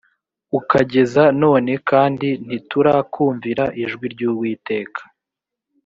[0.59, 5.01] ukageza none kandi ntiturakumvira ijwi ry uwiteka